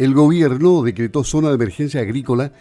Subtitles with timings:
[0.00, 2.52] el gobierno decretó zona de emergencia agrícola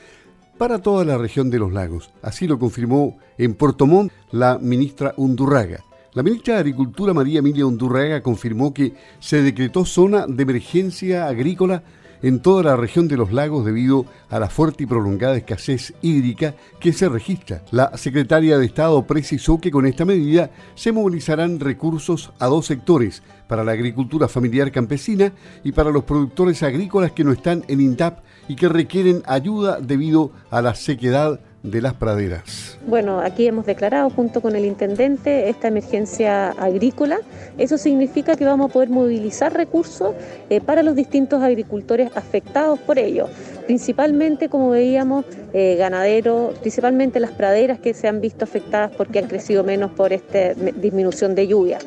[0.58, 2.12] para toda la región de los lagos.
[2.22, 5.80] Así lo confirmó en Puerto Montt la ministra Undurraga.
[6.16, 11.82] La ministra de Agricultura María Emilia Undurraga confirmó que se decretó zona de emergencia agrícola
[12.22, 16.56] en toda la región de los lagos debido a la fuerte y prolongada escasez hídrica
[16.80, 17.64] que se registra.
[17.72, 23.24] La secretaria de Estado precisó que con esta medida se movilizarán recursos a dos sectores,
[23.50, 28.20] para la agricultura familiar campesina y para los productores agrícolas que no están en INDAP
[28.48, 32.78] y que requieren ayuda debido a la sequedad de las praderas.
[32.88, 37.20] Bueno, aquí hemos declarado junto con el intendente esta emergencia agrícola.
[37.58, 40.16] Eso significa que vamos a poder movilizar recursos
[40.50, 43.28] eh, para los distintos agricultores afectados por ello.
[43.66, 49.28] Principalmente, como veíamos, eh, ganaderos, principalmente las praderas que se han visto afectadas porque han
[49.28, 51.80] crecido menos por esta disminución de lluvia.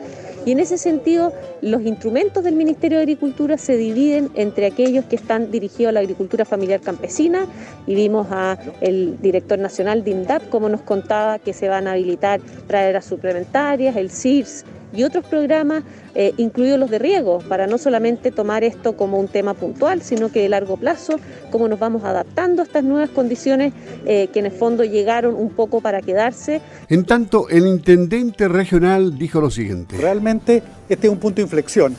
[0.45, 5.17] Y en ese sentido, los instrumentos del Ministerio de Agricultura se dividen entre aquellos que
[5.17, 7.47] están dirigidos a la agricultura familiar campesina.
[7.87, 11.93] Y vimos a el director nacional de INDAP como nos contaba que se van a
[11.93, 17.79] habilitar praderas suplementarias, el CIRS, y otros programas, eh, incluidos los de riego, para no
[17.79, 21.19] solamente tomar esto como un tema puntual, sino que de largo plazo,
[21.51, 23.73] cómo nos vamos adaptando a estas nuevas condiciones
[24.05, 26.61] eh, que en el fondo llegaron un poco para quedarse.
[26.89, 29.97] En tanto, el intendente regional dijo lo siguiente.
[29.97, 31.97] Realmente este es un punto de inflexión.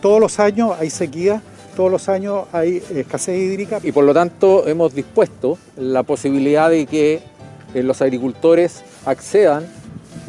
[0.00, 1.42] Todos los años hay sequía,
[1.74, 3.80] todos los años hay escasez hídrica.
[3.82, 7.20] Y por lo tanto hemos dispuesto la posibilidad de que
[7.74, 9.66] eh, los agricultores accedan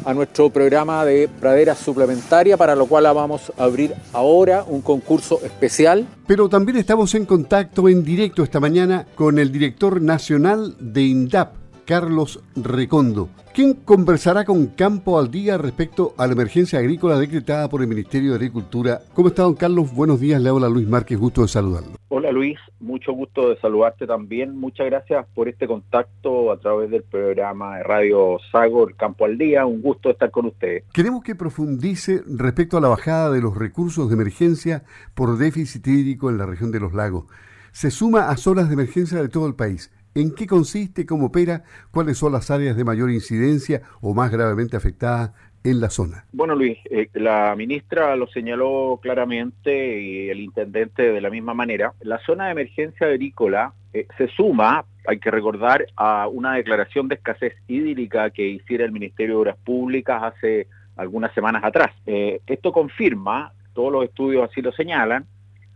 [0.08, 5.38] a nuestro programa de pradera suplementaria, para lo cual vamos a abrir ahora un concurso
[5.44, 6.06] especial.
[6.26, 11.52] Pero también estamos en contacto en directo esta mañana con el director nacional de INDAP,
[11.88, 17.80] Carlos Recondo, quien conversará con Campo al Día respecto a la emergencia agrícola decretada por
[17.80, 19.00] el Ministerio de Agricultura.
[19.14, 19.94] ¿Cómo está, don Carlos?
[19.94, 21.92] Buenos días, le habla Luis Márquez, gusto de saludarlo.
[22.08, 24.54] Hola Luis, mucho gusto de saludarte también.
[24.54, 29.38] Muchas gracias por este contacto a través del programa de Radio Sago, el Campo al
[29.38, 29.64] Día.
[29.64, 30.84] Un gusto estar con ustedes.
[30.92, 34.82] Queremos que profundice respecto a la bajada de los recursos de emergencia
[35.14, 37.24] por déficit hídrico en la región de los lagos.
[37.72, 41.62] Se suma a zonas de emergencia de todo el país ¿En qué consiste, cómo opera,
[41.92, 45.30] cuáles son las áreas de mayor incidencia o más gravemente afectadas
[45.62, 46.24] en la zona?
[46.32, 51.92] Bueno, Luis, eh, la ministra lo señaló claramente y el intendente de la misma manera.
[52.00, 57.14] La zona de emergencia agrícola eh, se suma, hay que recordar, a una declaración de
[57.14, 61.94] escasez hídrica que hiciera el Ministerio de Obras Públicas hace algunas semanas atrás.
[62.06, 65.26] Eh, esto confirma, todos los estudios así lo señalan,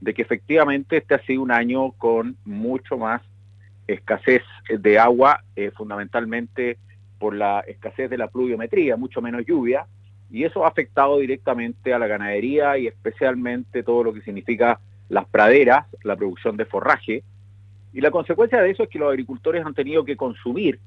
[0.00, 3.22] de que efectivamente este ha sido un año con mucho más
[3.94, 6.78] escasez de agua, eh, fundamentalmente
[7.18, 9.86] por la escasez de la pluviometría, mucho menos lluvia,
[10.30, 15.26] y eso ha afectado directamente a la ganadería y especialmente todo lo que significa las
[15.26, 17.22] praderas, la producción de forraje.
[17.92, 20.80] Y la consecuencia de eso es que los agricultores han tenido que consumir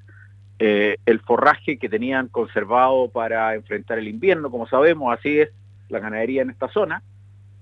[0.57, 5.49] eh, el forraje que tenían conservado para enfrentar el invierno, como sabemos, así es
[5.89, 7.03] la ganadería en esta zona.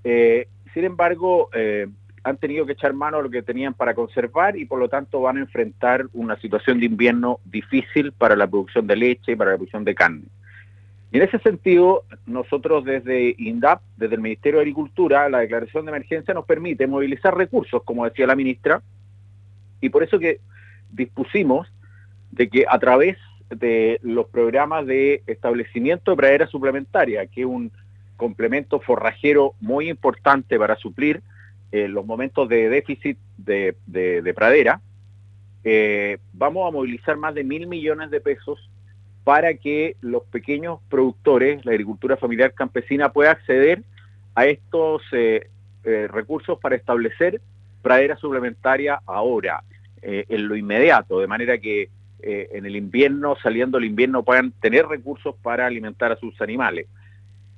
[0.06, 1.50] Eh, sin embargo,
[2.24, 5.22] han tenido que echar mano a lo que tenían para conservar y por lo tanto
[5.22, 9.52] van a enfrentar una situación de invierno difícil para la producción de leche y para
[9.52, 10.24] la producción de carne.
[11.12, 15.92] Y en ese sentido, nosotros desde INDAP, desde el Ministerio de Agricultura, la declaración de
[15.92, 18.82] emergencia nos permite movilizar recursos, como decía la ministra,
[19.82, 20.40] y por eso que
[20.92, 21.72] dispusimos
[22.32, 23.18] de que a través
[23.50, 27.72] de los programas de establecimiento de pradera suplementaria, que es un
[28.16, 31.22] complemento forrajero muy importante para suplir
[31.74, 34.80] en los momentos de déficit de, pradera,
[35.64, 38.70] eh, vamos a movilizar más de mil millones de pesos
[39.24, 43.82] para que los pequeños productores, la agricultura familiar campesina, pueda acceder
[44.36, 45.50] a estos eh,
[45.84, 47.42] eh, recursos para establecer
[47.82, 49.64] pradera suplementaria ahora,
[50.02, 51.90] en lo inmediato, de manera que
[52.22, 56.88] en el invierno, saliendo el invierno, puedan tener recursos para alimentar a sus animales.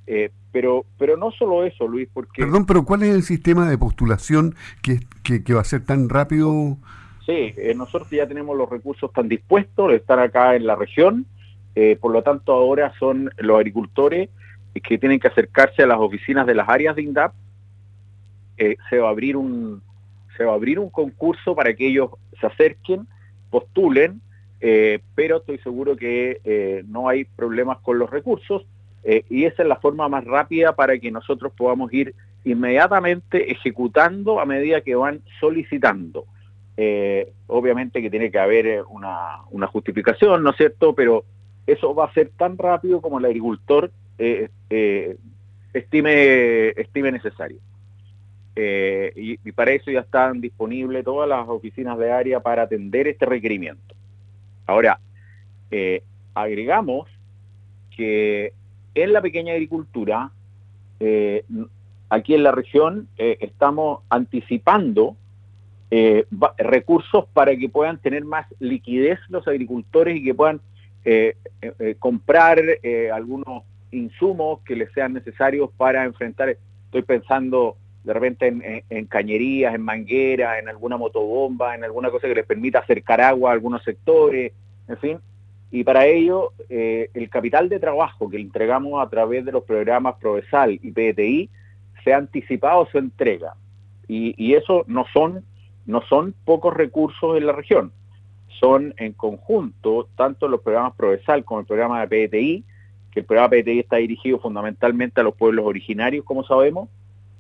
[0.08, 2.44] Eh, pero, pero no solo eso, Luis, porque...
[2.44, 6.78] Perdón, pero ¿cuál es el sistema de postulación que, que, va a ser tan rápido?
[7.26, 11.26] Sí, eh, nosotros ya tenemos los recursos tan dispuestos, están acá en la región,
[11.76, 14.30] eh, por lo tanto ahora son los agricultores
[14.82, 17.34] que tienen que acercarse a las oficinas de las áreas de INDAP.
[18.58, 19.82] se va a abrir un
[20.38, 23.08] se va a abrir un concurso para que ellos se acerquen,
[23.50, 24.22] postulen,
[25.16, 28.66] pero estoy seguro que no hay problemas con los recursos
[29.08, 34.40] eh, y esa es la forma más rápida para que nosotros podamos ir inmediatamente ejecutando
[34.40, 36.26] a medida que van solicitando.
[36.76, 40.96] Eh, obviamente que tiene que haber eh, una, justificación, ¿no es cierto?
[40.96, 41.24] Pero
[41.68, 43.92] eso va a ser tan rápido como el agricultor
[45.72, 47.60] estime, estime necesario.
[48.56, 53.94] y, para eso ya están disponibles todas las oficinas de área para atender este requerimiento.
[54.66, 55.00] Ahora,
[56.34, 57.08] agregamos
[57.96, 58.54] que
[58.96, 60.32] en la pequeña agricultura,
[61.00, 61.44] eh,
[62.10, 65.16] aquí en la región, estamos anticipando
[66.58, 70.60] recursos para que puedan tener más liquidez los agricultores y que puedan
[72.00, 72.60] comprar
[73.14, 79.82] algunos insumos que les sean necesarios para enfrentar, estoy pensando de repente en, cañerías, en
[79.82, 84.54] mangueras, en alguna motobomba, en alguna cosa que les permita acercar agua a algunos sectores,
[84.88, 85.20] en fin.
[85.76, 90.16] Y para ello, eh, el capital de trabajo que entregamos a través de los programas
[90.22, 91.50] Provesal y PTI
[92.02, 93.56] se ha anticipado su entrega.
[94.08, 95.44] Y, eso no son,
[95.86, 97.92] no son pocos recursos en la región.
[98.62, 102.64] Son en conjunto, tanto los programas Provesal como el programa de PTI,
[103.12, 106.88] que el programa PTI está dirigido fundamentalmente a los pueblos originarios, como sabemos,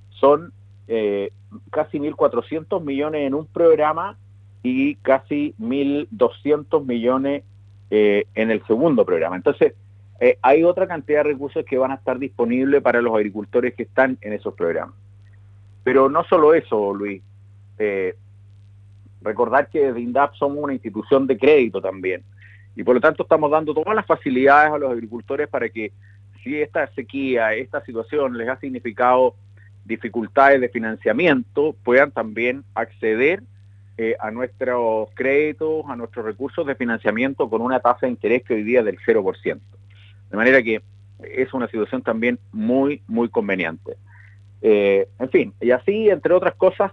[0.09, 0.51] son
[0.89, 1.31] eh,
[1.71, 4.17] casi 1.400 millones en un programa
[4.61, 7.43] y casi 1.200 millones
[7.89, 9.35] eh, en el segundo programa.
[9.35, 9.73] Entonces,
[10.19, 13.83] eh, hay otra cantidad de recursos que van a estar disponibles para los agricultores que
[13.83, 14.95] están en esos programas.
[15.83, 17.21] Pero no solo eso, Luis.
[19.21, 22.23] recordar que desde INDAP somos una institución de crédito también.
[22.75, 25.91] Y por lo tanto estamos dando todas las facilidades a los agricultores para que
[26.43, 29.35] si esta sequía, esta situación les ha significado
[29.85, 33.43] dificultades de financiamiento puedan también acceder
[33.97, 38.55] eh, a nuestros créditos, a nuestros recursos de financiamiento con una tasa de interés que
[38.55, 39.59] hoy día es del 0%.
[40.31, 40.81] De manera que
[41.23, 43.95] es una situación también muy, muy conveniente.
[44.61, 46.91] Eh, en fin, y así, entre otras cosas,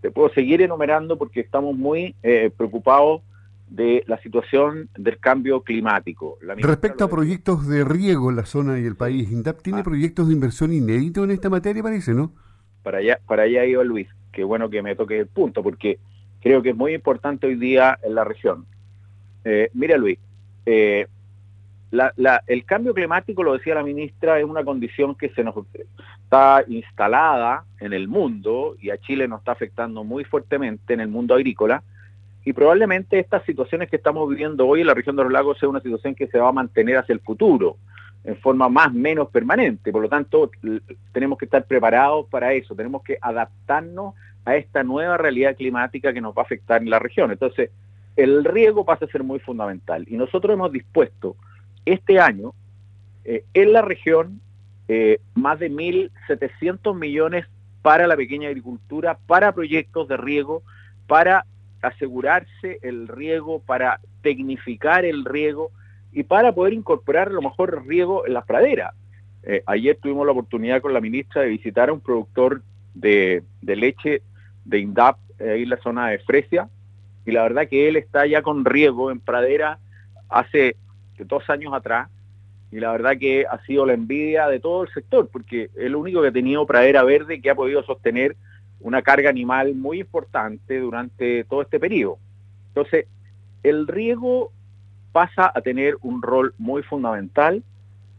[0.00, 3.22] te puedo seguir enumerando porque estamos muy eh, preocupados
[3.68, 6.38] de la situación del cambio climático.
[6.40, 9.84] Respecto a proyectos de riego en la zona y el país, ¿INDAP tiene ah.
[9.84, 12.32] proyectos de inversión inéditos en esta materia, parece, no?
[12.82, 15.98] Para allá, para allá iba Luis, qué bueno que me toque el punto, porque
[16.40, 18.66] creo que es muy importante hoy día en la región.
[19.44, 20.18] Eh, mira, Luis,
[20.66, 21.06] eh,
[22.46, 25.54] el cambio climático, lo decía la ministra, es una condición que se nos
[26.24, 31.08] está instalada en el mundo y a Chile nos está afectando muy fuertemente en el
[31.08, 31.82] mundo agrícola
[32.44, 35.68] y probablemente estas situaciones que estamos viviendo hoy en la región de los lagos sea
[35.68, 37.76] una situación que se va a mantener hacia el futuro
[38.24, 39.92] en forma más menos permanente.
[39.92, 40.50] Por lo tanto,
[41.12, 44.14] tenemos que estar preparados para eso, tenemos que adaptarnos
[44.44, 47.30] a esta nueva realidad climática que nos va a afectar en la región.
[47.30, 47.70] Entonces,
[48.16, 51.36] el riego pasa a ser muy fundamental y nosotros hemos dispuesto
[51.84, 52.52] este año
[53.24, 54.40] eh, en la región
[54.88, 57.46] eh, más de 1.700 millones
[57.82, 60.62] para la pequeña agricultura, para proyectos de riego,
[61.06, 61.46] para
[61.80, 65.70] asegurarse el riego, para tecnificar el riego
[66.12, 68.94] y para poder incorporar a lo mejor riego en las praderas.
[69.42, 72.62] Eh, ayer tuvimos la oportunidad con la ministra de visitar a un productor
[72.94, 74.22] de, leche
[74.64, 76.68] de INDAP ahí en la zona de Fresia
[77.24, 79.78] y la verdad que él está ya con riego en pradera
[80.28, 80.76] hace
[81.18, 82.08] dos años atrás
[82.72, 85.94] y la verdad que ha sido la envidia de todo el sector porque es el
[85.94, 88.36] único que ha tenido pradera verde que ha podido sostener
[88.80, 92.18] una carga animal muy importante durante todo este periodo.
[92.68, 93.06] Entonces,
[93.62, 94.52] el riego
[95.12, 97.62] pasa a tener un rol muy fundamental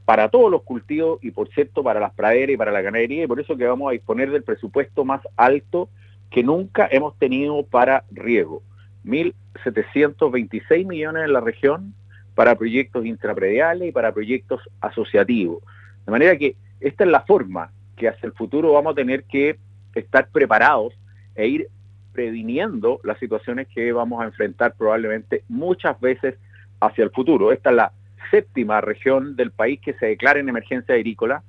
[0.05, 3.27] para todos los cultivos y por cierto para las praderas y para la ganadería y
[3.27, 5.89] por eso que vamos a disponer del presupuesto más alto
[6.31, 8.63] que nunca hemos tenido para riego.
[9.05, 11.93] 1.726 millones en la región
[12.33, 15.61] para proyectos intraprediales y para proyectos asociativos.
[16.05, 19.59] De manera que esta es la forma que hacia el futuro vamos a tener que
[19.93, 20.93] estar preparados
[21.35, 21.67] e ir
[22.13, 26.35] previniendo las situaciones que vamos a enfrentar probablemente muchas veces
[26.79, 27.51] hacia el futuro.
[27.51, 27.91] Esta es la
[28.31, 31.43] séptima región del país que se declara en emergencia agrícola.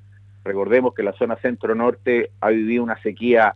[0.45, 3.55] Recordemos que la zona centro-norte ha vivido una sequía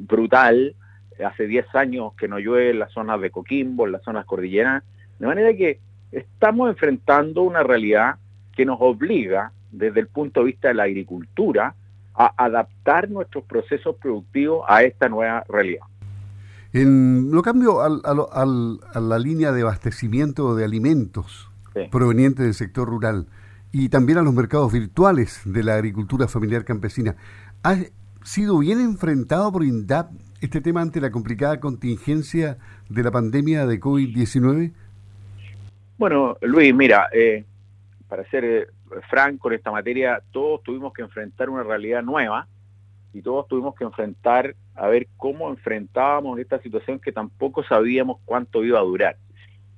[0.00, 0.74] brutal.
[1.24, 4.84] Hace 10 años que no llueve en las zonas de Coquimbo, en las zonas cordilleranas.
[5.18, 5.78] De manera que
[6.12, 8.16] estamos enfrentando una realidad
[8.56, 11.74] que nos obliga, desde el punto de vista de la agricultura,
[12.14, 15.84] a adaptar nuestros procesos productivos a esta nueva realidad.
[16.72, 21.50] En lo cambio al, a la línea de abastecimiento de alimentos
[21.90, 23.26] provenientes del sector rural
[23.72, 27.16] y también a los mercados virtuales de la agricultura familiar campesina.
[27.62, 27.76] ¿Ha
[28.24, 30.10] sido bien enfrentado por INDAP
[30.40, 32.58] este tema ante la complicada contingencia
[32.88, 34.72] de la pandemia de COVID-19?
[35.98, 37.44] Bueno, Luis, mira, eh,
[38.08, 38.66] para ser eh,
[39.10, 42.46] franco en esta materia, todos tuvimos que enfrentar una realidad nueva
[43.12, 48.64] y todos tuvimos que enfrentar a ver cómo enfrentábamos esta situación que tampoco sabíamos cuánto
[48.64, 49.16] iba a durar.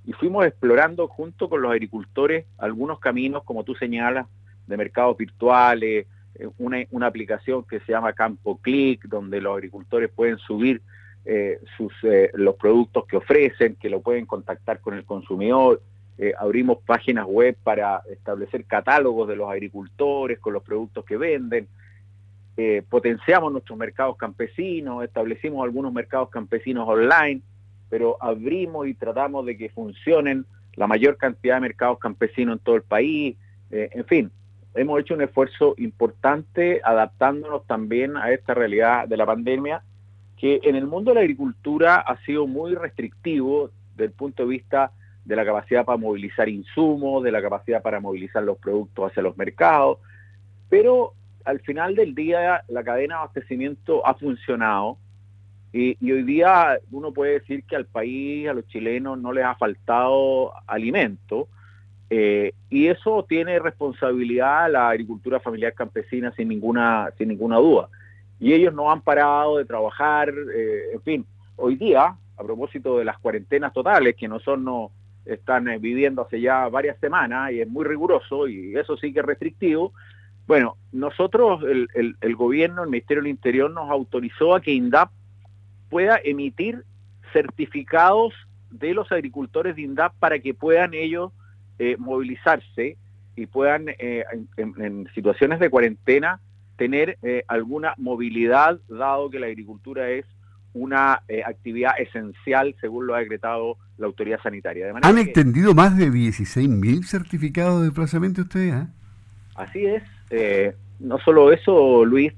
[0.04, 4.26] Y fuimos explorando junto con los agricultores algunos caminos, como tú señalas,
[4.66, 10.38] de mercados virtuales, eh, una, aplicación que se llama Campo Click, donde los agricultores pueden
[10.38, 10.80] subir
[11.24, 11.92] eh, sus,
[12.34, 15.82] los productos que ofrecen, que lo pueden contactar con el consumidor.
[16.38, 21.68] abrimos páginas web para establecer catálogos de los agricultores con los productos que venden.
[22.88, 27.40] potenciamos nuestros mercados campesinos, establecimos algunos mercados campesinos online,
[27.88, 32.76] pero abrimos y tratamos de que funcionen la mayor cantidad de mercados campesinos en todo
[32.76, 33.36] el país.
[33.70, 34.30] en fin,
[34.74, 39.82] hemos hecho un esfuerzo importante adaptándonos también a esta realidad de la pandemia,
[40.36, 44.48] que en el mundo de la agricultura ha sido muy restrictivo desde el punto de
[44.48, 44.92] vista
[45.24, 49.36] de la capacidad para movilizar insumos, de la capacidad para movilizar los productos hacia los
[49.36, 49.98] mercados,
[50.68, 51.14] pero
[51.44, 54.98] al final del día la cadena de abastecimiento ha funcionado
[55.72, 59.44] y, y, hoy día uno puede decir que al país, a los chilenos, no les
[59.44, 61.48] ha faltado alimento,
[62.14, 67.88] eh, y eso tiene responsabilidad la agricultura familiar campesina sin ninguna, sin ninguna duda.
[68.38, 71.26] Y ellos no han parado de trabajar, eh, en fin,
[71.56, 74.90] hoy día, a propósito de las cuarentenas totales, que nosotros no
[75.24, 79.20] están eh, viviendo hace ya varias semanas y es muy riguroso y eso sí que
[79.20, 79.94] es restrictivo,
[80.46, 81.88] bueno, nosotros, el,
[82.20, 85.10] el gobierno, el Ministerio del Interior nos autorizó a que INDAP
[85.88, 86.84] pueda emitir
[87.32, 88.34] certificados
[88.70, 91.32] de los agricultores de INDAP para que puedan ellos
[91.84, 92.96] eh, movilizarse
[93.34, 94.22] y puedan eh,
[94.56, 96.38] en, situaciones de cuarentena
[96.76, 100.24] tener eh, alguna movilidad, dado que la agricultura es
[100.74, 104.92] una actividad esencial según lo ha decretado la autoridad sanitaria.
[105.02, 108.86] ¿Han extendido más de 16.000 certificados de desplazamiento ustedes?
[109.56, 110.04] Así es.
[111.00, 112.32] no solo eso, Luis,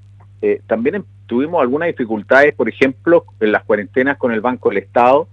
[0.65, 5.29] también tuvimos algunas dificultades, por ejemplo, en las cuarentenas con el Banco del Estado,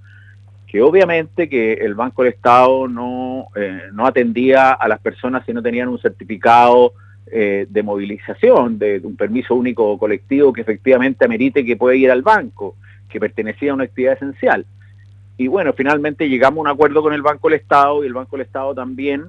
[0.72, 5.52] que obviamente que el Banco del Estado no, eh, no atendía a las personas si
[5.52, 6.94] no tenían un certificado
[7.30, 12.22] eh, de movilización, de, un permiso único colectivo que efectivamente amerite que puede ir al
[12.22, 12.76] banco,
[13.10, 14.64] que pertenecía a una actividad esencial.
[15.36, 18.38] Y bueno, finalmente llegamos a un acuerdo con el Banco del Estado y el Banco
[18.38, 19.26] del Estado también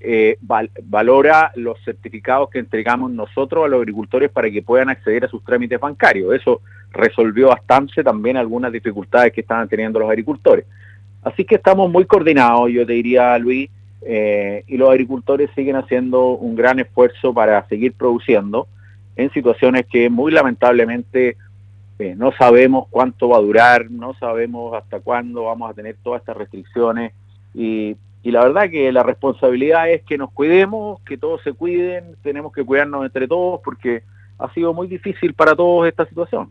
[0.00, 0.38] eh,
[0.84, 5.44] valora los certificados que entregamos nosotros a los agricultores para que puedan acceder a sus
[5.44, 6.34] trámites bancarios.
[6.34, 10.64] Eso resolvió bastante también algunas dificultades que estaban teniendo los agricultores.
[11.22, 13.70] Así que estamos muy coordinados, yo te diría, Luis,
[14.02, 18.68] eh, y los agricultores siguen haciendo un gran esfuerzo para seguir produciendo
[19.16, 21.36] en situaciones que muy lamentablemente
[21.98, 26.20] eh, no sabemos cuánto va a durar, no sabemos hasta cuándo vamos a tener todas
[26.20, 27.12] estas restricciones
[27.52, 32.14] y, y la verdad que la responsabilidad es que nos cuidemos, que todos se cuiden,
[32.22, 34.04] tenemos que cuidarnos entre todos porque
[34.38, 36.50] ha sido muy difícil para todos esta situación.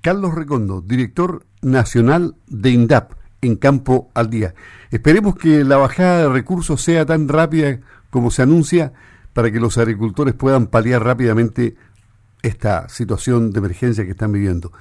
[0.00, 4.54] Carlos Recondo, director nacional de INDAP en campo al día.
[4.90, 7.78] Esperemos que la bajada de recursos sea tan rápida
[8.10, 8.92] como se anuncia
[9.32, 11.76] para que los agricultores puedan paliar rápidamente
[12.42, 14.72] esta situación de emergencia que están viviendo.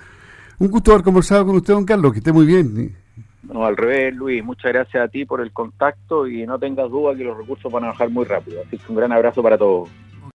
[0.60, 2.96] Un gusto haber conversado con usted, don Carlos, que esté muy bien.
[3.44, 7.16] No, al revés, Luis, muchas gracias a ti por el contacto y no tengas duda
[7.16, 8.62] que los recursos van a bajar muy rápido.
[8.66, 9.90] Así que un gran abrazo para todos.